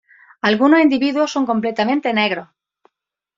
[0.41, 2.47] Algunos individuos son completamente negros.